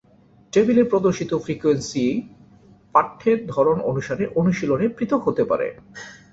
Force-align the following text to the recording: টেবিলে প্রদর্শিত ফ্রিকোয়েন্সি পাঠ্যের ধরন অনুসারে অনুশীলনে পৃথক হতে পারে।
টেবিলে 0.53 0.83
প্রদর্শিত 0.83 1.31
ফ্রিকোয়েন্সি 1.43 2.05
পাঠ্যের 2.95 3.39
ধরন 3.47 3.77
অনুসারে 3.81 4.23
অনুশীলনে 4.35 4.85
পৃথক 4.97 5.21
হতে 5.27 5.43
পারে। 5.45 5.67